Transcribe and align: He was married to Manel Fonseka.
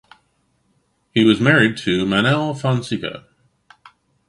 He 1.13 1.23
was 1.23 1.39
married 1.39 1.77
to 1.77 2.05
Manel 2.05 2.59
Fonseka. 2.59 3.25